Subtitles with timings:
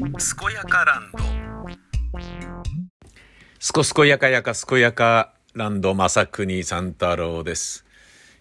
[0.00, 0.08] 健
[0.54, 1.18] やかランド
[3.58, 7.84] すこすこやかやかすこやかランド正国三太郎です。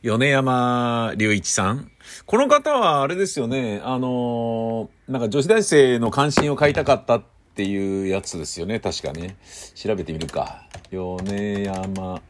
[0.01, 1.91] 米山隆一さん。
[2.25, 7.23] この方はあれですよね、あのなんか女子大生の関心を買いたかったっ
[7.55, 9.35] ていうやつですよね、確かね。
[9.75, 10.65] 調べてみるか。
[10.91, 12.21] 米山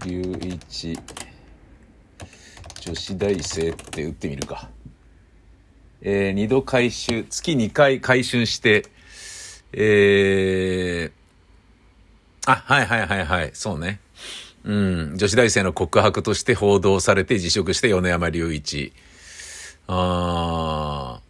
[0.00, 0.98] 隆一
[2.80, 4.68] 女子大生って打ってみるか。
[6.02, 8.86] えー、二度回収、月2回回収して、
[9.72, 14.00] えー、あ、はいはいはいはい、そうね。
[14.64, 18.92] うん、女子大生の告白として報道されて辞職して米山隆一。
[19.86, 21.20] あ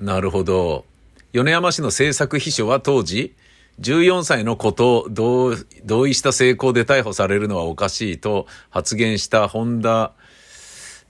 [0.00, 0.84] ー、なるほど。
[1.32, 3.34] 米山市の政策秘書は当時、
[3.80, 10.12] 14歳のことを同同意した成功で逮捕されるのはおかしいと発言した本田、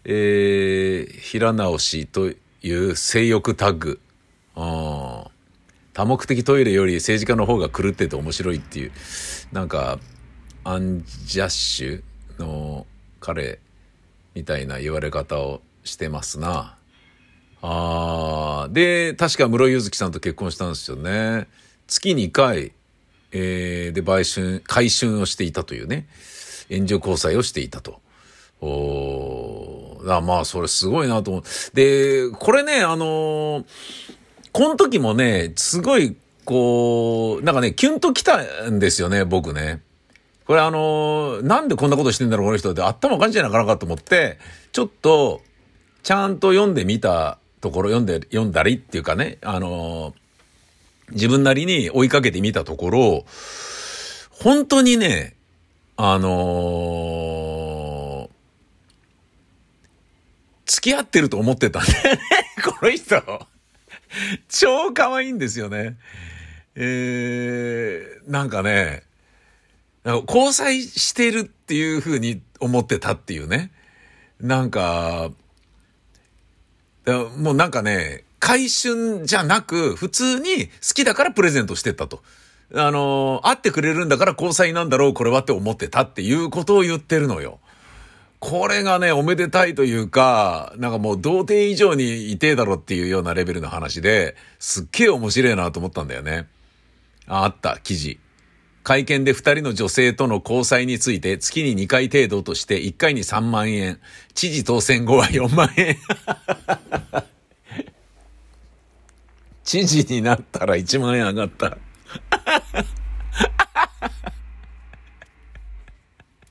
[0.05, 2.31] えー、平直氏と
[2.63, 4.01] いう性欲タッグ。
[4.55, 8.93] 多目的トイレより政治家の方が狂ってて面白いっていう、
[9.53, 9.99] なんか、
[10.65, 12.03] アンジャッシュ
[12.39, 12.87] の
[13.19, 13.59] 彼
[14.35, 16.77] みたいな言われ方をしてますな。
[17.63, 21.49] あで、確か室井ゆずきさんと結婚したんですよね。
[21.87, 22.73] 月2回、
[23.33, 26.09] えーで、売春、回春をしていたというね。
[26.69, 28.01] 援助交際をしていたと。
[28.61, 31.43] おあまあ、それすごいなと思う。
[31.75, 33.65] で、これね、あのー
[34.53, 39.81] この時もね、すごい、こう、なんかね、キュンときたんですよね、僕ね。
[40.45, 44.39] これあのーなんでこんなことしてんだろう、この人って頭おかしいじゃなかなかと思って、
[44.73, 45.41] ちょっと、
[46.03, 50.15] ちゃんと読んでみたところ、読んで、読んだりっていうかね、あのー
[51.13, 53.25] 自分なりに追いかけてみたところ、
[54.31, 55.35] 本当にね、
[55.97, 57.30] あのー
[60.71, 62.21] 付き合ってると思ってたんだよね、
[62.65, 63.49] この人。
[64.49, 65.99] 超可愛いんですよね。
[66.77, 69.03] えー、なんかね、
[70.05, 73.73] 交際してるっていう風に思ってたっていうね。
[74.41, 75.33] なんか、
[77.37, 82.23] もうなんかね、回春じゃなく、普通に好きだからプレゼントしてったと。
[82.75, 87.59] あの、会ってくれるんだから交際なんだろう、これはって思ってたっていうことを言ってるのよ。
[88.41, 96.49] これがね、おめでたいというか、なんかもう童貞以上にいてえだろっていうようなレベルの話で、すっげえ面白いなと思ったんだよね。
[97.27, 98.19] ああった、記事。
[98.83, 104.01] 会見で二人の女性との交際について月に2回程度として1回に3万円。
[104.33, 105.99] 知事当選後は4万円。
[109.65, 111.77] 知事になったら1万円上がった。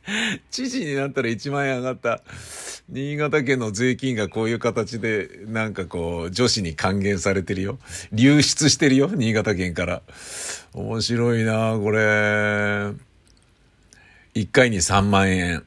[0.51, 2.21] 知事になったら1万円上がった。
[2.89, 7.77] 新潟県の税金がこういう形で、なんかこう、女子に還元されてるよ。
[8.11, 10.01] 流出してるよ、新潟県から。
[10.73, 11.99] 面白いなこれ。
[14.35, 15.63] 1回に3万円。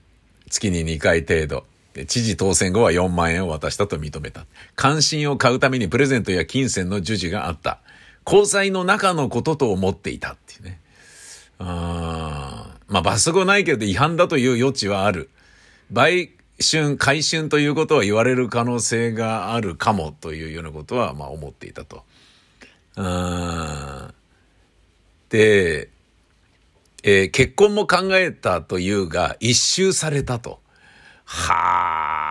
[0.50, 1.64] 月に2回程度。
[2.06, 4.46] 知事当選後は4万円を渡したと認めた。
[4.74, 7.80] 関心を買うためにプレゼントや金銭の授受があった。
[8.26, 10.80] 交際の中のことと思っていたっていうね。
[11.58, 15.30] あーまあ罰則はないけど違反だという余地はある。
[15.90, 16.30] 売
[16.60, 22.04] 春、改春ということは言われる可能性があるかもというようなことはまあ思っていたと。
[22.96, 24.14] うん
[25.30, 25.88] で、
[27.02, 30.60] えー結婚も考えたというが一周されたと。
[31.24, 32.21] はあ、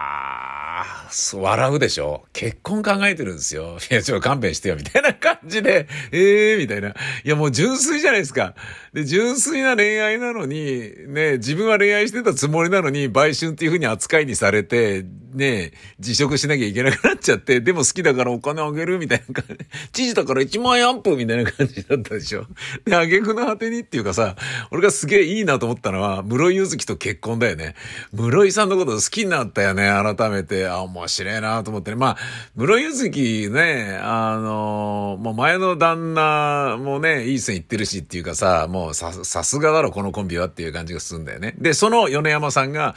[1.33, 3.77] 笑うでしょ結婚考えてるんですよ。
[3.91, 6.89] いや、ちょ勘弁してよ、みたいな感じで、え えー、みたいな。
[6.89, 6.93] い
[7.25, 8.55] や、もう純粋じゃないですか。
[8.93, 19.65] で、純粋な恋愛なのに、ね、自分は恋愛してたつもりなのに、売春っていう風に扱いにされて、ね、辞職しなきゃいけなくなっちゃって、でも好きだからお金あげるみたいな感じ。
[19.93, 22.45] 知事だから1万円アップみたいな感じだったでしょ。
[22.85, 24.35] で、あげくの果てにっていうかさ、
[24.71, 27.75] 俺がすげえいいなと思ったのは、室井ゆずきと結婚だよね。
[28.13, 30.67] 室井さんのこと好きになったよね、改めて。
[30.67, 31.97] あ、面白いなと思ってね。
[31.97, 32.17] まあ、
[32.55, 41.55] 室井ゆずきね、あの、もう前の旦那もね、いい線いってるしっていうかさ、もうさ、さすがだろ、このコンビはっていう感じがするんだよね。
[41.57, 42.95] で、その米山さんが、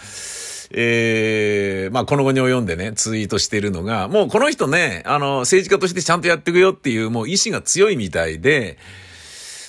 [0.70, 8.78] ええまあ、この後に及んでね、ツイートしてるのが、もうこの人ね、あの、政治家としてちゃんとやっていくよっていう、もう意志が強いみたいで、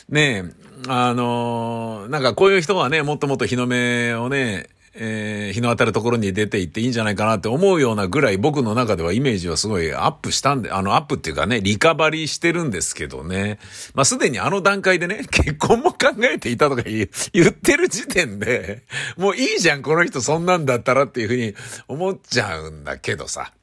[0.10, 13.59] ねえ、あのなんかこういう人はね、もっともっと日の目をね、えー日の当たるところに出ていっていいんじゃないかなって思うようなぐらい僕の中ではイメージはすごいアップしたんで、あのアップっていうかね、リカバリーしてるんですけどね。
[13.94, 18.83] まあすでにあの段階でね、 結婚も考えていたとか言言ってる時点で、
[19.18, 21.53] もういいじゃん、この人そんなんだったらっていうふうに
[21.88, 23.53] 思っちゃうんだけどさ。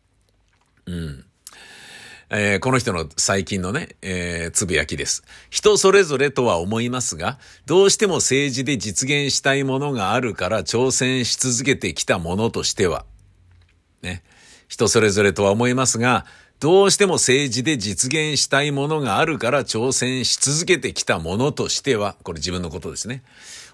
[0.87, 1.25] うん。
[2.35, 5.23] えー、この人の最近のね、えー、つぶやきです。
[5.51, 13.05] 人それぞれとは思いますが、どうしても政治で実現したいものがあるから挑戦し続けてきたものとしては、
[14.01, 14.23] ね。
[14.67, 16.25] 人それぞれとは思いますが、
[16.59, 23.23] どうしても政治で実現したいものがあるから挑戦し続けてきたものとしては、これ自分のことですね。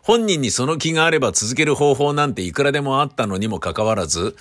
[0.02, 4.34] 本人にその気があれば続ける方法なんていくらでもあったのにもかかわらず、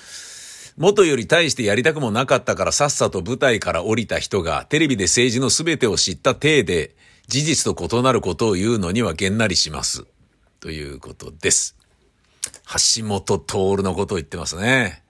[0.77, 6.95] 元より大してやりたくもなかったからさっさと舞台から降りた人がテレビで政治の全てを知った体で
[7.27, 10.05] 事実と異なることを言うのにはげんなりします。
[10.59, 11.75] ということです。
[12.97, 15.03] 橋本徹のことを言ってますね。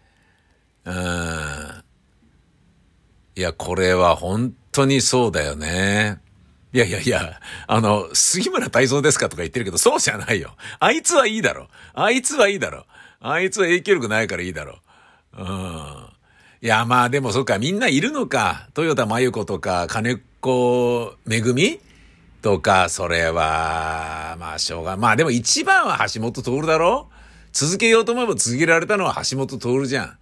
[0.86, 1.84] うん。
[3.36, 6.20] いや、これは本当にそうだよね。
[6.74, 10.56] いやいやいや、あの、杉村太蔵ですかとか言ってるけど、そうじゃないよ。
[10.80, 11.68] あいつはいいだろ。
[11.94, 12.86] あいつはいいだろ。
[13.20, 14.80] あいつは影響力ないからいいだろ。
[15.38, 16.08] うん。
[16.62, 18.68] いや、まあでもそっか、みんないるのか。
[18.76, 21.80] 豊田真由子とか、金子めぐみ？
[22.42, 27.10] とか、それは、まあしょうが、まあでも一番は橋本徹だろ？
[27.52, 30.18] 続けようと思えば続けられたのは橋本徹じゃん。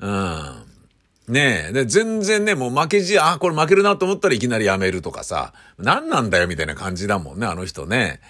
[0.00, 1.32] うん。
[1.32, 1.72] ねえ。
[1.72, 8.20] で、全然ね、もう負けじ、あ、これ負けるなと思ったらいきなりやめるとかさ、何なんだよみたいな感じだもんね、あの人ね。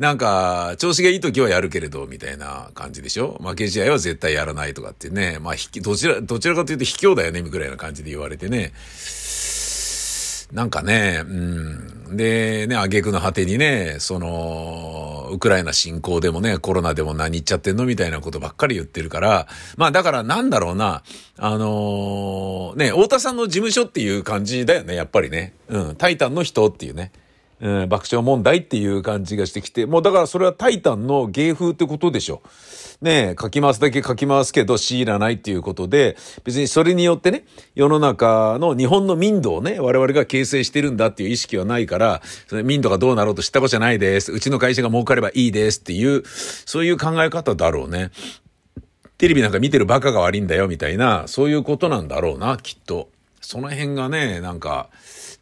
[0.00, 3.38] なんか、調子がいい時はやるけれど、みたいな感じでしょ？
[3.44, 5.38] 負け試合は絶対やらないとかってね。
[5.42, 8.72] まあ、どちら、どちらかというと卑怯だよね、みたいな感じで言われてね。
[10.52, 12.16] なんかね、うん。
[12.16, 19.46] で、ね、挙句の果てにね、その、ウクライナ侵攻でもね、コロナでも何言っちゃってんのみたいなことばっかり言ってるから、
[19.76, 21.02] まあだからなんだろうな、
[21.36, 25.52] あのー、ね、太田さんの事務所っていう感じだよね、やっぱりね。
[25.68, 27.12] うん、タイタンの人っていうね。
[27.60, 32.42] うん、爆笑問題っていう感じがしてきて、もうだからそれはタイタンの芸風ってことでしょ。
[33.02, 44.32] ねえ、書き回すだけ書き回すけど強いらないっていうことで、別にそれによってね、世の中の日本の民度をね、我々が形成してるんだっていう意識はないから、それ民度がどうなろうと知ったことじゃないです。
[44.32, 48.10] うちの会社が儲かればいいですっていう、そういう考え方だろうね。
[49.16, 53.08] テレビなんか見てるバカが悪いんだよみたいな、そういうことなんだろうな、きっと。
[53.40, 54.88] その辺がね、なんか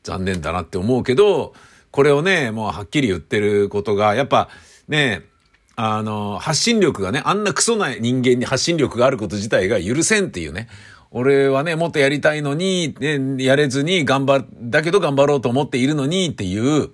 [0.03, 1.55] 残念だなって思うけど、
[1.99, 4.51] これをね、もうはっきり言ってることが、やっぱ
[4.87, 5.23] ね、
[5.75, 10.69] あの、発信力がね、あんなクソな人間に発信力があること自体が許せんっていうね。
[11.11, 16.91] 俺はね、もっとやりたいのに、ね、やれずに頑張、だけど頑張ろうと思っているのにっていう、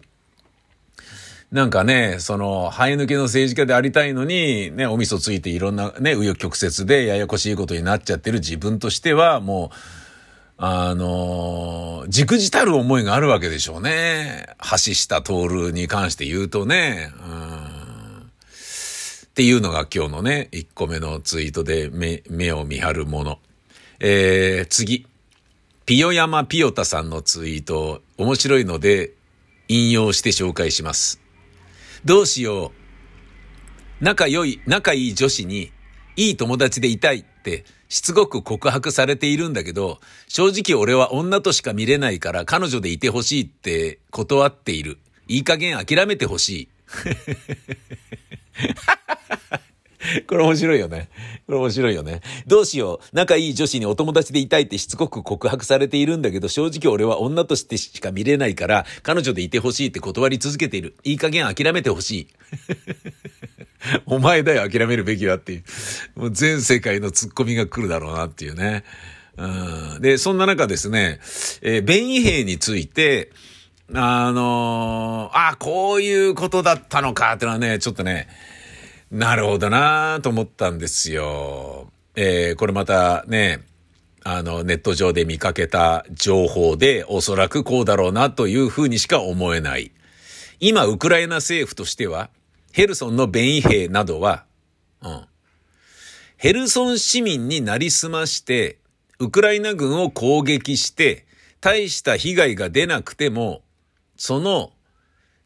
[1.53, 10.04] なんかね、その、生え抜けの政治家でありたいのに、ね、お味噌ついていろんなね、紆余曲折でややこしいことになっちゃってる自分としては、もう、
[10.57, 14.47] あの、じくじたる思いがあるわけでしょうね。
[14.61, 17.11] 橋下徹に関して言うとね。
[17.27, 18.31] うん、
[19.27, 23.39] っていうのが今日のね、1個目のツイートで目目を見張るもの。
[23.99, 25.07] えー、次。
[25.87, 29.13] ピヨヤマピヨタさんのツイート、面白いので
[29.69, 31.21] 引用して紹介します。
[32.05, 32.73] どうしよ
[34.01, 34.05] う。
[34.05, 35.73] 仲良い、仲いい女子に、
[36.17, 44.99] いい友達でいたいってしつこく告白されているんだけど、正直俺は女としか見れないから彼女でいてほしいって断っている。
[45.29, 46.69] いい加減諦めてほしい。
[50.27, 51.09] これ面白いよね。
[51.47, 52.21] これ面白いよね。
[52.47, 53.17] どうしよう。
[53.17, 60.95] 仲いい女子にお友達でいたいってしつこく告白されているんだけど、正直俺は女としてしか見れないから、彼女でいてほしいって断り続けている。
[61.05, 62.29] いい加減諦めてほしい。
[64.07, 65.57] お前だよ、諦めるべきはってい
[66.17, 66.21] う。
[66.21, 68.85] もう全世界のツッコミが来るだろうなっていうね。
[69.37, 71.19] うん、で、そんな中ですね、
[71.63, 73.31] えー、弁異兵について、
[73.93, 78.29] あのー、あ、こういうことだったのかっていうのはね、ちょっとね、
[79.11, 81.91] なるほどなと思ったんですよ。
[82.17, 83.63] えー、これまたね、
[84.23, 89.91] あの、ネット上で見かけた情報で、おそらくこうだろうなというふうにしか思えない。
[90.61, 92.31] 今、ウクライナ政府としては、
[92.75, 94.47] ヘルソンの弁異兵などは、
[95.01, 95.25] うん。
[96.37, 98.79] ヘルソン市民になりすまして、
[99.21, 101.25] ウクライナ軍を攻撃して、
[101.61, 103.63] 大した被害が出なくても、
[104.17, 104.73] その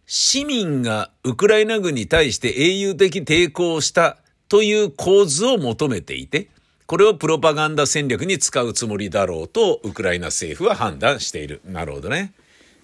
[0.07, 4.17] 市民がウクライナ軍に対して英雄的抵抗をした
[4.49, 6.49] という構図を求めていて、
[6.87, 11.61] これをプロパガンダ戦略に使うつもりだろうと、ウクライナ政府は判断している。
[11.67, 12.33] なるほどね。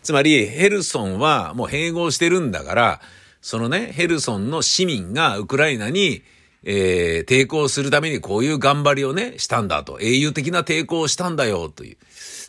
[0.02, 3.00] つまり、ヘルソンはもう併合してるんだから、
[3.44, 6.22] そのね、ヘルソンの市民がウクライナに、
[6.62, 9.98] えー、抵抗するためにこういう頑張りをね、したんだと。
[10.00, 11.96] 英雄的な抵抗をしたんだよ、という。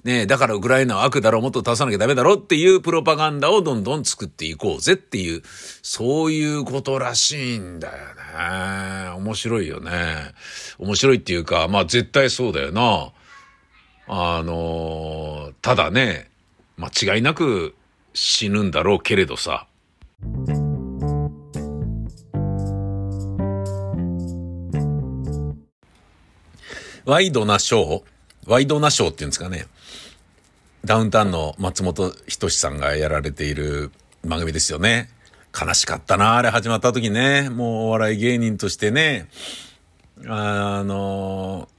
[0.06, 5.42] ねだからウクライナは悪だろう、もっと出さなきゃダメだろっていうプロパガンダをどんどん作っていこうぜっていう、
[5.82, 9.10] そういうことらしいんだよね。
[9.18, 10.32] 面白いよね。
[10.80, 13.12] 面白いっていうか、まあ絶対そうだよな。
[14.08, 16.30] あのー、ただね、
[16.78, 17.76] 間違いなく
[18.14, 19.68] 死ぬんだろうけれどさ。
[27.06, 28.04] ワイドなショー？
[28.48, 29.68] ワイドなショーっていうんですかね。
[30.84, 33.92] ダウンタウンの松本人志さんがやられている
[34.24, 35.10] 番組ですよね。
[35.60, 37.50] 悲しかったな、あれ始まった時ね。
[37.50, 39.28] もうお笑い芸人としてね。
[40.28, 41.70] あの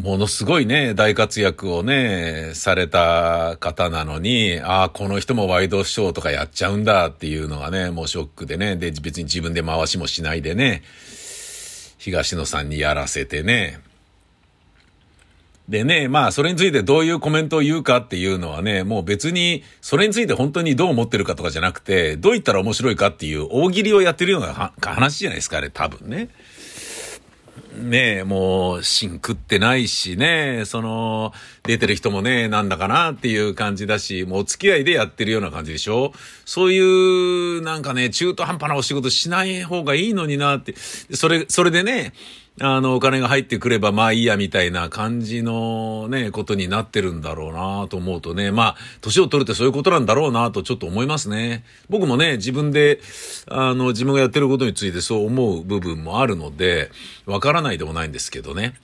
[0.00, 10.82] ものすごいね、大活躍をね、された方なのに、ああ、この人もワイドショーとかやっちゃうんだっていうのがね、もうショックでね、で、別に自分で回しもしないでね、
[12.02, 13.78] 東野さんにやらせてね。
[15.68, 26.28] でね、まあ、それについてどういうコメントを言うかっていうのはね、もう別に、それについて本当にどう思ってるかとかじゃなくて、どう言ったら面白いかっていう大喜利をやってるような話じゃないですか、あれ、多分ね。
[27.74, 36.12] ねえ、もう、シン食ってないしね、その、出てる人もね、なんだかなっていう感じだし、もうお付き合いでやってるような感じでしょ？
[36.44, 36.78] そうい
[37.58, 42.12] う、なんかね、中途半端なお仕事しない方がいいのになって、それ、それでね、
[42.60, 51.64] あの、お金が入ってくればまあいいやみたいな感じのね、ことになってるんだろうなと思うとね、まあ、年を取るってそういうことなんだろうなとちょっと思いますね。
[51.88, 53.00] 僕もね、自分で、
[53.48, 56.90] あの、自分がやってることについてそう思う部分もあるので、
[57.24, 58.74] わからないでもないんですけどね。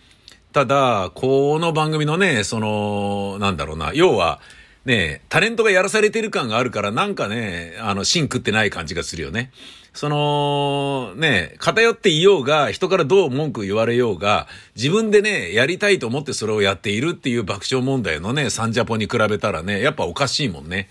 [0.53, 4.41] ただ、この番組のね、その、なんだろうな、要は、
[4.87, 9.51] ね、タレントがやらされてる感があるから、なんかね、あの、芯食ってない感じがするよね。
[9.99, 20.88] その、ね、偏っていようが、人からどう文句言われようが、自分でね、やりたいと思ってそれをやっているっていう爆笑問題のね、サンジャポに比べたらね、やっぱおかしいもんね。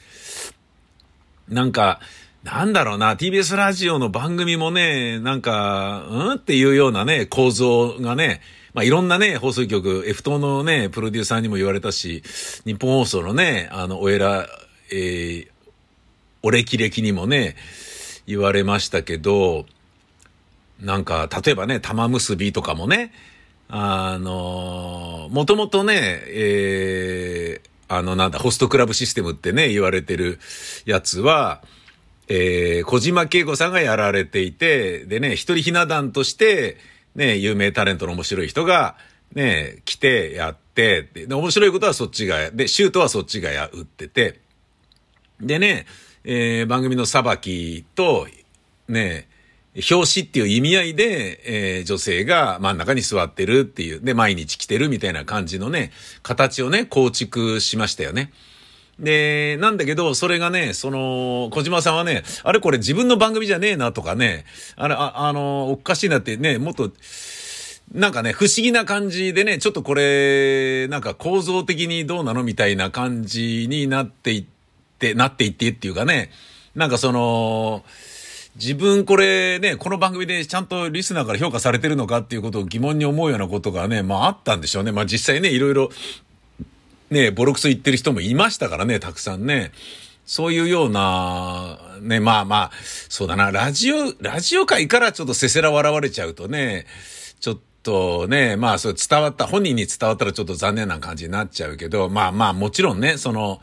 [1.47, 2.01] なんか、
[2.43, 6.31] なんだろうな、TBS ラジオの番組もね、なんか、うん？
[6.33, 8.41] っていうようなね、構造がね、
[8.73, 12.23] まあ、いろんなね、放送局、F 党のね、プロデューサーにも言われたし、
[12.65, 14.49] 日本放送のね、あの、おえら、
[14.91, 15.47] えー、
[16.43, 17.55] お歴々にもね、
[18.27, 19.65] 言われましたけど、
[20.81, 23.11] なんか、例えばね、玉結びとかもね、
[23.69, 30.39] あの、もともとね、えー、あの、なんだ、ホストクラブシステムってね、言われてる
[30.85, 31.63] やつは、
[32.27, 36.77] えー、小島慶子さんがやられていて、でね、一人ひな壇として、
[37.15, 38.95] ね、有名タレントの面白い人が、
[39.33, 44.39] ね、来てやって、で、面白いことはそっちが、で、シュートはそっちがや、打ってて、
[45.41, 45.85] でね、
[46.29, 48.27] えー、番組の裁きと、
[48.89, 49.29] ね、
[49.89, 55.91] 表紙っていう意味合いで、えー、女性が真ん中に座ってるっていう、で、毎日来てるみたいな感じのね、
[56.23, 58.33] 形をね、構築しましたよね。
[58.99, 64.43] で、なんだけど、それがね、その、小島さんはね、あれこれ自分の番組じゃねえなとかね、
[64.75, 66.91] あれ、ああの、おかしいなってね、もっと、
[67.93, 74.56] なんかね、不思議な感じでね、ちょっとこれ、なんか構造的にどうなのみたいな感じになっていって、
[74.97, 76.31] ってなっていってっていうかね、
[76.75, 77.85] なんかその、
[78.55, 84.91] 自分これね、この番組でちゃんとリスナーから評価されてるのかっていうことを疑問に思うようなことがね、まああったんでしょうね。
[84.91, 85.91] まあ実際ね、いろいろ
[87.11, 89.71] ね、ボロクソ言ってる人もいましたからね、たくさんね。
[90.25, 92.71] そういうような、ね、まあまあ、
[93.07, 96.85] そうだな、ラジオ、ラジオ界からちょっとせせら笑われちゃうとね、
[97.39, 103.61] ちょっとね、まあそう伝わった、本人に伝わったらちょっと残念な感じになっちゃうけど、まあまあもちろんね、その、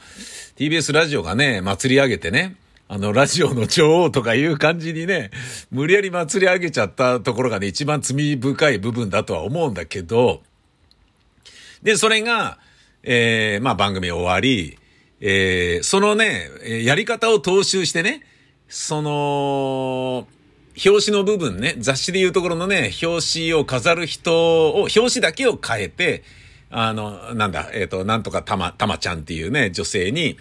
[0.56, 2.54] TBS ラジオがね、祭り上げてね、
[2.86, 5.32] あの、ラジオの女王とかいう感じにね、
[5.72, 10.42] 無理やり祭り上げちゃったところがね、一番罪深い部分だとは思うんだけど、
[11.82, 12.58] で、それが、
[13.02, 14.78] えー、まあ番組終わり、
[15.20, 16.48] えー、そのね、
[16.84, 18.22] やり方を踏襲してね、
[18.68, 20.28] その、
[20.86, 26.22] 表紙の部分ね、雑誌でいうところのね、表紙を飾る人を、表紙だけを変えて、
[26.76, 30.36] あの、なんだ、えっ、ー、と、なんとかたま、たまちゃんっていうね、女性に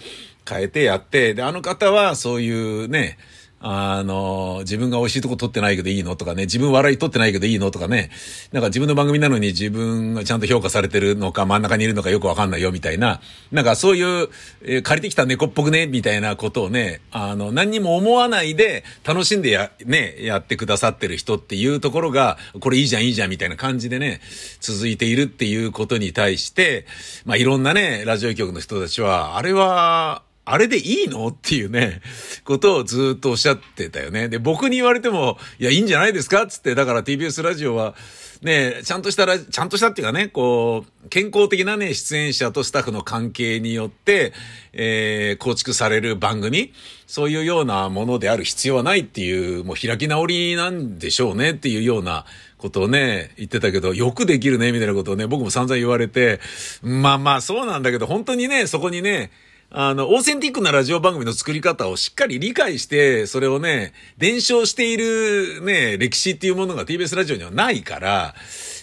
[0.50, 3.20] 変えてやって、で、あの方はそういうね、
[3.66, 8.10] あの、自分が美味しいとこ撮ってないけどいいのとかね、自分笑い撮ってないけどいいのとかね、
[8.52, 13.22] なんか自分の番組なのに自分がちゃんと評価されてるのか真ん中にいるのかよくわかんないよみたいな、
[13.54, 14.28] なんかそういう、
[14.64, 24.20] えー、借りてきた猫っぽくね、みたいなことをね、あの、何にも思わないで楽しんでや、ね、やってくださってる人っていうところが、これいいじゃんいいじゃんみたいな感じでね、
[24.60, 26.86] 続いているっていうことに対して、
[27.24, 31.28] まあいろんなね、ラジオ局の人たちは、あれは、あれでいいの？
[31.28, 32.02] っていうね、
[32.44, 34.28] ことをずっとおっしゃってたよね。
[34.28, 36.46] で、僕に言われても、いや、いいんじゃないですか？
[36.48, 37.96] つって、だから TBS ラジオは、
[38.42, 44.34] ね、ちゃんとしたら、ちゃんとしたっていうかね、こう、健康的なね、出演者とスタッフの関係によって、
[44.74, 46.74] えー、構築される番組、
[47.08, 52.26] そういうようなものである必要はないっていう、もう開き直りなんでしょうねっていうような
[52.58, 56.42] ことをね、言ってたけど、よくできるね、みたいなことをね、僕も散々言われて、
[56.82, 59.32] まあまあそうなんだけど、本当にね、そこにね、
[59.76, 68.36] あの、オーセンティックなラジオ番組の作り方をしっかり理解して、それをね、伝承しているね、歴史っていうものが TBS ラジオにはないから、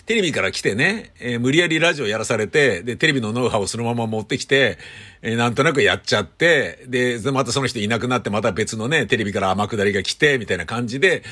[0.06, 4.78] テレビから来てね、えー、無理やりラジオやらされて、で、テレビのノウハウをそのまま持ってきて、
[5.22, 11.22] えー、なんとなくやっちゃって、で、またその人いなくなって、また別のね、テレビから天下りが来て、みたいな感じで、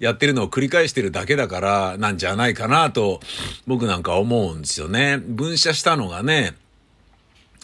[0.00, 3.20] やってるのを繰り返してるだけだから、なんじゃないかなと、
[3.68, 5.18] 僕なんか思うんですよね。
[5.24, 6.54] 分社したのがね、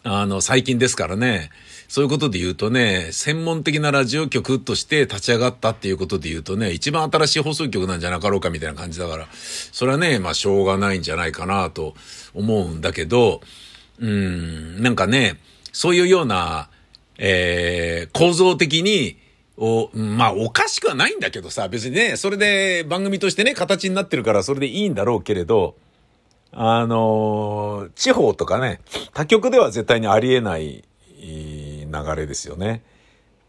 [0.02, 1.50] あの、最近ですからね、
[1.88, 11.95] そういうことで言うとね、専門的なラジオ局として立ち上がったっていうことで言うとね、一番新しい放送局なんじゃなかろうかみたいな感じだから、それはね、まあしょうがないんじゃないかなと
[12.33, 13.40] 思うんだけど、
[13.99, 15.38] うん、なんかね、
[15.73, 16.71] そういうような、
[17.19, 19.19] えー、構造的に、
[19.59, 25.76] お、まあ、おかしくはないんだけどさ、別にね、それで番組としてね、形になってるからそれでいいんだろうけれど、
[26.52, 28.80] あのー、地方とかね、
[29.12, 30.85] 他局では絶対にありえない
[31.21, 32.83] 流れですよね。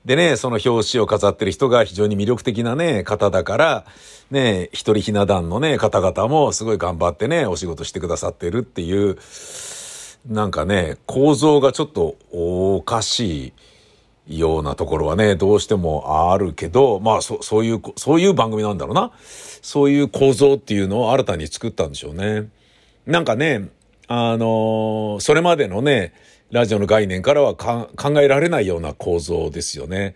[0.05, 3.85] でね、その表紙を飾ってる人が非常に魅力的なね、方だから、
[4.31, 9.17] ね、一人ひな壇のね、方々もすごい頑張ってね、お仕事してくださってるっていう、
[10.27, 13.53] なんかね、構造がちょっとおかし
[14.27, 19.11] いようなところはね、どうしてもあるけど、まあそ、そういう、そういう番組なんだろうな。
[19.19, 22.49] そういう構造っていうのを新たに作ったんでしょうね。
[23.05, 23.69] なんかね、
[24.07, 26.13] あのー、それまでのね、
[26.51, 27.89] ラジオの概念からは考
[28.21, 30.15] えられないような構造ですよね。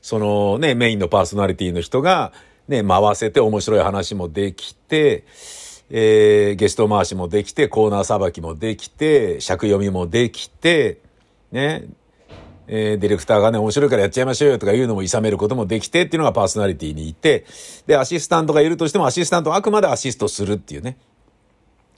[0.00, 2.32] そのね、メインのパーソナリティの人が
[2.68, 5.24] ね、回せて面白い話もできて、
[5.90, 11.00] えー、ゲスト回しもできて、コーナーさばきもできて、尺読みもできて、
[11.52, 11.84] ね、
[12.68, 17.44] えー、ディレクターがね、面白いからやっちゃいましょうよとか言うのも諌めることもできてっていうのがパーソナリティにいて、
[17.86, 20.98] で、アシスタントがいるとしてもアシスタントはあくまでアシストするっていうね。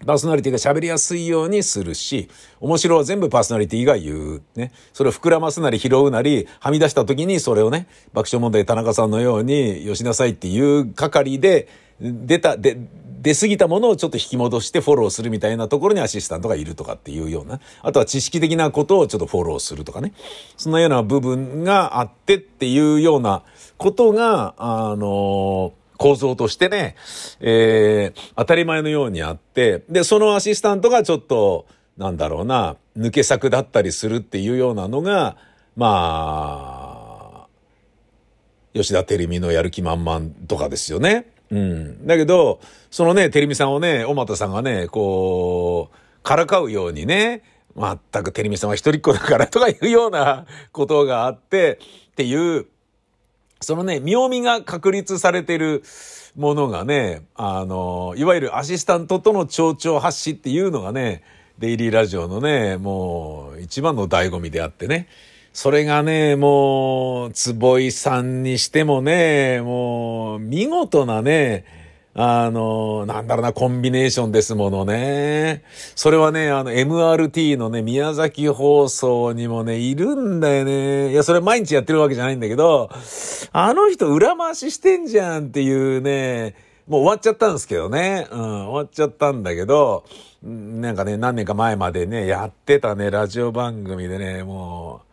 [0.07, 2.28] パーソナリティが喋りやすいようにするし、
[2.61, 4.43] 面白は全部パーソナリティが言う。
[4.55, 4.73] ね。
[4.93, 11.68] それを膨らますなり拾うなり、はみ出した時にそれをね、爆笑問題田中さんのように、よしなさいっていう係で、
[12.01, 12.79] 出た、で、
[13.20, 17.61] 出過ぎたものをちょっと引き戻してフォローするみたいなところにアシスタントがいるとかっていうような。
[17.83, 20.12] あとは知識的なことをちょっとフォローするとかね。
[20.57, 23.42] そんなような部分があってっていうような
[23.77, 26.97] ことが、あの構造としてね、
[27.41, 31.67] えー、当たり前のようにあって、で、そのアシスタントがちょっと、
[31.99, 35.37] なんだろうな、抜け作だったりするっていうようなのが、
[35.77, 37.49] まあ、
[38.73, 41.33] 吉田照美のやる気満々とかですよね。
[41.51, 42.07] うん。
[42.07, 47.43] だけど、そのね、照美さんをね、小俣さんがね、こう、からかうようにね、
[47.75, 51.79] まったく照美さんは一人っ子だからとかいうようなことがあって、
[52.13, 52.67] っていう、
[53.61, 55.83] そのね、妙味が確立されてる
[56.37, 61.23] ものがね、あの、いわゆるアシスタントとの蝶々発しっていうのがね、
[61.59, 65.09] デイリーラジオのね、もう一番の醍醐味であってね。
[65.53, 71.64] それがね、もう、坪井さんにしてもね、もう、見事なね、
[72.14, 75.62] あの、なんだろうな、コンビネーションですものね。
[75.94, 81.12] それはね、あの、MRT のね、宮崎放送にもね、いるんだよね。
[81.12, 82.90] いや、それ毎日やってるわけじゃないんだけど、
[83.53, 86.55] あの人裏回ししてんじゃんっていうね、
[86.88, 88.27] もう終わっちゃったんですけどね。
[88.31, 90.05] うん、終わっちゃったんだけど、
[90.42, 95.08] なんかね、何年か前までね、やってたね、ラジオ番組でね、もう、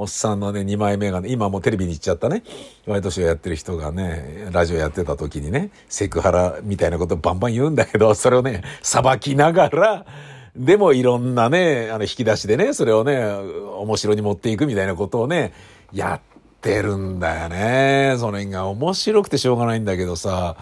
[0.00, 2.44] おっさんのね、2枚目がね、今もうテレビに行っちゃったね、
[2.86, 10.06] ワイドショーやってる人がね、ラジオやってた時にね、セクハラみたいなことバンバン言うんだけど、それをね、裁きながら、
[10.54, 15.52] でもいろんなね、あの引き出しでね、それをね、面白に持っていくみたいなことをね、
[15.92, 18.14] やってるんだよね。
[18.20, 20.54] それが面白くてしょうがないんだけどさ、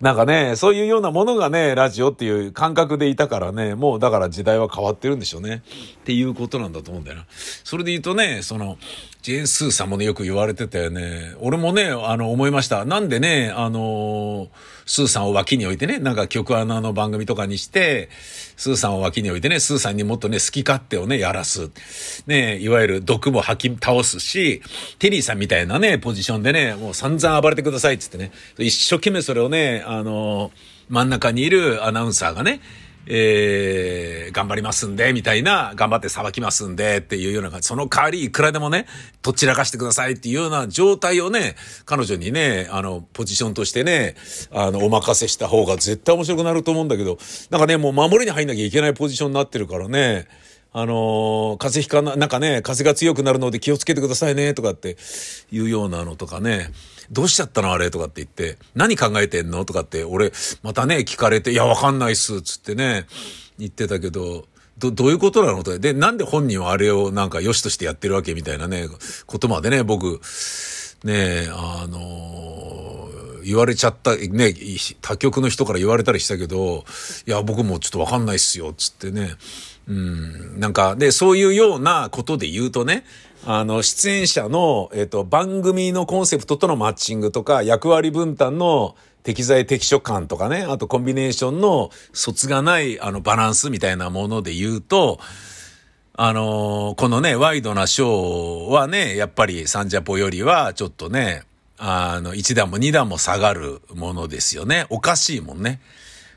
[0.00, 5.62] なんかね、そういうようなものがね、ラジオっていう感覚でいたからね、もうだから時代は変わってるんでしょうね。
[5.96, 7.26] っていうことなんだと思うんだよな。
[7.28, 8.76] それで言うとね、その、
[9.24, 11.32] ジェーン・スーさんもね、よく言われてたよね。
[11.40, 12.84] 俺もね、あの、思いました。
[12.84, 14.48] なんでね、あの、
[14.84, 18.10] スーさんを脇に置いてね、なんか曲穴の番組とかにして、
[18.58, 21.70] スーさんを脇に置いてね、スーさんにもっとね、好き勝手をね、やらす。
[22.26, 24.60] ね、いわゆる毒も吐き倒すし、
[24.98, 30.50] テリーさんみたいなね、ポジションでね、もう散々暴れてくださいっつってね、一生懸命それをね、あの、
[30.90, 32.60] 真ん中にいるアナウンサーがね、
[33.06, 37.68] えー、頑張りますんで、みたいな、頑張って裁きますんで、っていうような感じ。
[37.68, 38.86] その代わり、いくらでもね、
[39.22, 41.54] どちらかしてくださいっていうような状態をね、
[41.86, 44.16] 彼女にね、あの、ポジションとしてね、
[44.50, 47.18] あの、お任せした方が絶対面白くなると思うんだけど、
[47.50, 50.26] なんかね、もう守りに入んなきゃいけないポジションになってるからね、
[50.76, 54.96] あのー、風邪ひかな、なんかね、風が強くなるので気をつけてくださいね、とかって
[55.52, 56.72] いうようなのとかね、
[57.12, 57.90] どうしちゃったのあれ？
[57.90, 59.64] とかって言って、何考えてんの？
[59.66, 63.06] とかって、俺、またね、聞かれて、いや、わかんないっす、つってね、
[63.58, 64.46] 言ってたけど、
[64.78, 65.78] ど、どういうことなのと。
[65.78, 68.88] で、なんで本人はあれをなんか良しとしてやってるわけみたいなね、
[69.26, 70.20] ことまでね、僕、
[71.04, 74.54] ねえ、あのー、言われちゃった、ね、
[75.02, 76.84] 他局の人から言われたりしたけど、
[77.26, 79.36] いや、僕もちょっとわかんないっすよ、つってね。
[79.86, 83.04] うん、なんか、で、そういうようなことで言うとね、
[83.46, 95.18] あの、出演者の、えっ、と、番組のコンセプトとのマッチングとか、役割分担の適材適所感とかね、あとコンビネーションの卒がない、あの、バランスみたいなもので言うと、
[96.16, 101.42] あのこのね、ワイドなショーはね、やっぱりサンジャポよりは、ちょっとね、
[101.76, 104.86] あの、1段も2段も下がるものですよね。
[104.90, 105.80] おかしいもんね。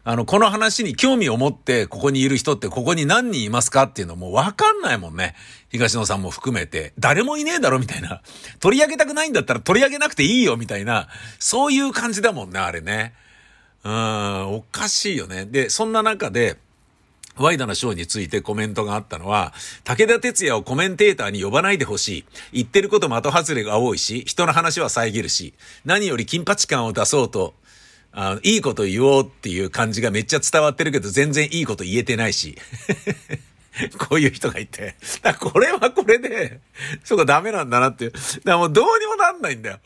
[0.09, 5.35] あの、この話に興味を持ってここにいる人ってここに何人いますかっていうのもわかんないもんね。
[5.67, 6.93] 東野さんも含めて。
[6.97, 8.21] 誰もいねえだろみたいな。
[8.61, 11.09] 取り上げたくないんだったら取り上げなくていいよみたいな。
[11.39, 13.15] そういう感じだもんね、あれね。
[13.83, 15.45] うん、おかしいよね。
[15.45, 16.55] で、そんな中で、
[17.35, 22.25] ワイドなショーについてコメントがあったのは、武田鉄矢をコメンテーターに呼ばないでほしい。
[22.53, 27.55] 言ってること的外れが多いし、人の話は遮るし、何より金八感を出そうと、
[28.11, 32.57] あの、いいこと言おうっていう感じがめっちゃ伝わってるけど、全然いいこと言えてないし。
[33.97, 34.95] こういう人がいて。
[35.21, 36.59] だこれはこれで、
[37.03, 38.11] そうかダメなんだなっていう。
[38.11, 39.79] だからもうどうにもなんないんだよ。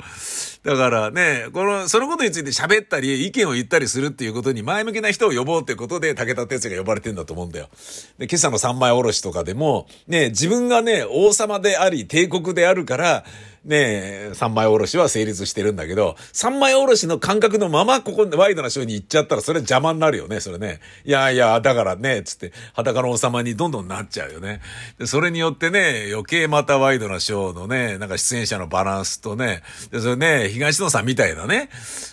[0.64, 7.70] だからね、この、そのことについて喋ったり、意見を言ったりするっていうことに前向きな人を呼ぼうっていうことで、武田鉄矢が呼ばれてんだと思うんだよ。
[8.18, 13.26] で、今朝の三枚おろしとかでも、ね、自分がね、王様であり、帝国であるから、
[13.64, 20.80] ねえ、三枚おろしは成立してるんだけど、三枚おろしの感覚のままここでワイドなショーに行っちゃったらそれ邪魔になるよね、それね。
[21.06, 24.62] いやいや、だからね、つって、裸の王様にどんどんなっちゃうよね。
[24.98, 31.70] でそれによってね、余計またワイドなショーのね、なんか出演者のバランスとね、でそれね、東野さんみたいなね、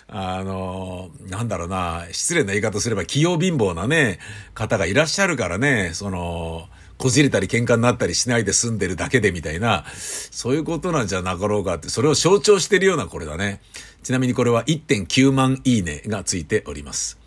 [0.07, 4.19] あの、なんだろうな、失礼な言い方すれば器用貧乏なね、
[4.53, 6.67] 方がいらっしゃるからね、その、
[6.99, 13.61] こじれたり喧嘩になったりしないで済んでるだけでみたいな、そういうことなんじゃなかろうかって、それを象徴してるようなこれだね。
[14.03, 17.17] ちなみにこれは1.9万いいねがついております。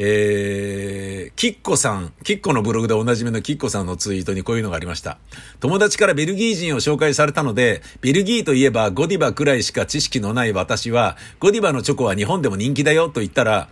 [0.00, 5.18] えー、キッコさん、キッコのブログでおなじみのキッコさんのツイートにこういうのがありました。
[5.60, 13.68] 友達からベルギー人を紹介されたので、ベルギーといえばゴディバくらいしか知識のない私は、ゴディバのチョコは日本でも人気だよと言ったら、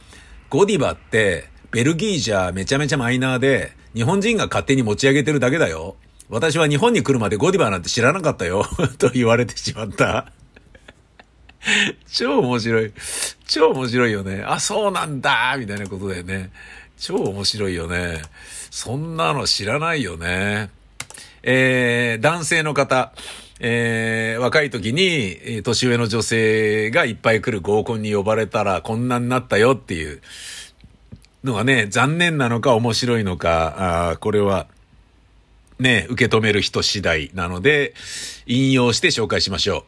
[0.51, 5.97] ゴディバってベルギーじゃめちゃめちゃマイナーで、日本人が勝手に持ち上げてるだけだよ。
[6.29, 8.65] 私は日本に来るまでゴディバなんて知らなかったよ
[8.99, 10.33] と言われてしまった
[12.13, 12.93] 超面白い。
[13.47, 14.43] 超面白いよね。
[14.47, 16.51] あ、そうなんだみたいなことだよね。
[16.99, 18.23] 超面白いよね。
[18.71, 20.71] そんなの知らないよね。
[21.43, 23.13] えー、男性の方。
[23.59, 30.21] えー、若い時に、年上の女性がいっぱい来る合コンに呼ばれたらこんなになったよっていう
[31.47, 34.67] のがね、残念なのか面白いのか、あこれは、
[35.79, 37.95] ね、受け止める人次第なので、
[38.47, 39.87] 引用して紹介しましょ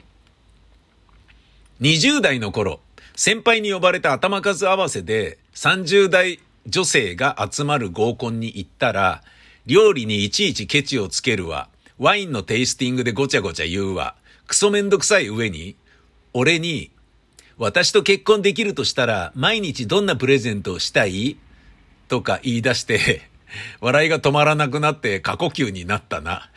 [1.80, 1.82] う。
[1.82, 2.80] 20代の頃、
[3.14, 9.22] 先輩に呼ばれた頭数合わせで30代女性が集まる合コンに行ったら、
[9.66, 11.68] 料理にいちいちケチをつけるわ。
[11.98, 14.14] ワインのテイスティングでごちゃごちゃ言うわ。
[14.46, 15.76] クソめんどくさい上に、
[16.32, 16.90] 俺に、
[17.58, 21.36] 私と結婚できるとしたら、毎日どんなプレゼントをしたい？
[22.08, 23.22] とか言い出して、
[23.80, 26.50] 笑いが止まらなくなって過呼吸になったな。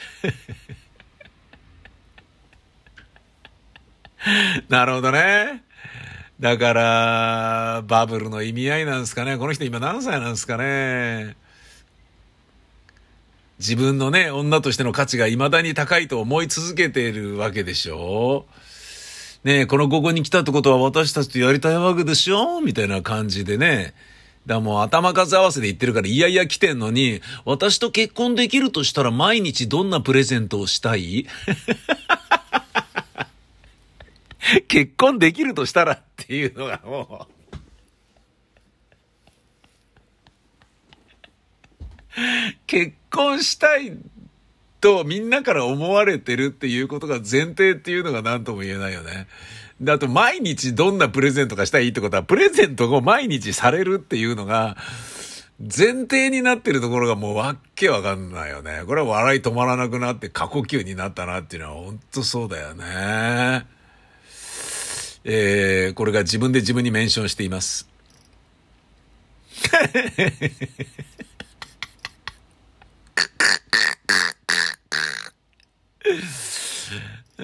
[4.70, 5.64] なるほどね。
[6.40, 9.38] だから、バブルの意味合いなんですかね。
[9.38, 11.36] この人今何歳なんですかね。
[13.60, 18.48] 自分のね、女としての価値が未だに高いと思い続けているわけでしょ
[19.44, 23.94] ねえこの午後に来たってことは私たちとやりたいわけでしょみたいな感じでね。
[24.46, 31.28] だもう頭数合わせで言ってるから、いやいや来てんのに、私と結婚できるとしたら毎日どんなプレゼントをしたい？
[34.68, 37.34] 結婚できるとしたらっていうのがもう
[42.68, 43.94] 結婚したい
[44.82, 49.28] とみんなから思われてるっていうことが前提っていうのが何とも言えないよね。
[49.82, 54.78] で、あと毎日どんなプレゼントがしたいってことは、プレゼントを毎日されるっていうのが、
[55.60, 58.84] 前提になってるところがもうわっけわかんないよね。
[58.86, 63.66] これは笑い止まらなくなって過呼吸になったなっていうのは本当そうだよね。
[65.24, 67.88] えー、これが自分で自分にメンションしています。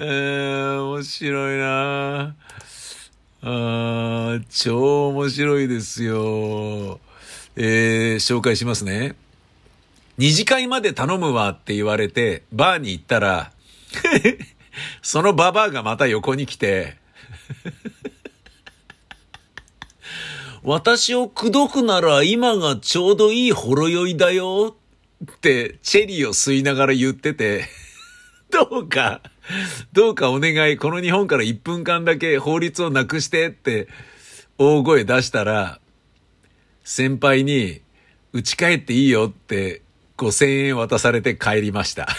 [0.00, 0.47] ー、
[0.98, 2.34] 面白いな
[3.42, 6.98] あ超面白いですよ。
[7.54, 9.14] えー、紹介しますね。
[10.16, 13.52] 二次会まで頼むわって言われて、バーに行ったら
[15.00, 16.96] そのババアがまた横に来て
[20.64, 24.76] 私を口説くなら今がちょうどいいほろ酔いだよ
[25.24, 27.66] ってチェリーを吸いながら言ってて
[28.50, 29.20] どうか、
[29.92, 33.88] どうかお願い、この日本から1分間だけ法律をなくしてって
[34.58, 35.80] 大声出したら、
[36.84, 37.82] 先輩に、
[38.32, 39.80] 打ち帰っていいよって
[40.18, 42.08] 5000円渡されて帰りました。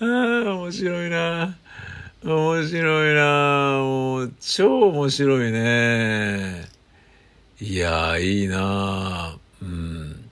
[0.00, 1.56] ああ、面白いな。
[2.24, 3.51] 面白いな、
[4.44, 6.68] 超面白いね。
[7.60, 10.28] いやいいなうん。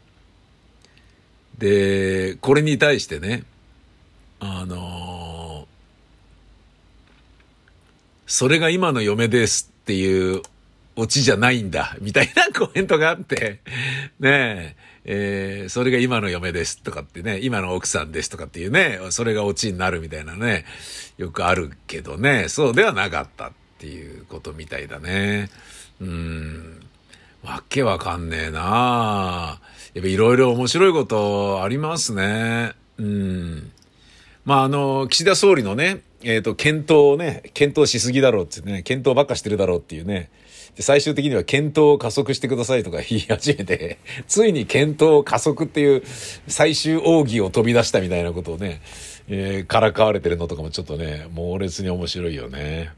[1.58, 3.44] で、これに対してね、
[4.40, 5.66] あのー、
[8.26, 10.42] それが今の嫁ですっていう
[10.96, 13.60] オチじゃないんだ、みたいなコメントがあって、
[14.18, 20.64] ねえ、えー、それが今の嫁ですとかってね、今の奥さんですとかっていうね、それがオチになるみたいなね、
[21.16, 25.48] よくあるけどね、そうではなかったっていうことみたいだね。
[26.02, 26.80] うん。
[27.42, 29.58] わけわかんねえな
[29.94, 32.74] やっぱいろいろ面白いことありますね。
[32.98, 33.72] うん。
[34.44, 40.30] まあ、あの、岸田総理のね、えっ、ー、と、検討をね、検討しすぎだろうってね、検討ばっかしてるだろうっていうね、
[40.76, 46.02] で、最終的には検討を加速してくださいとか 言い始めて、ついに検討を加速っていう
[46.48, 48.82] 最終奥義を飛び出したみたいなことをね、
[49.28, 52.90] えー、からかわれてるのとかもちょっとね、猛烈に面白いよね。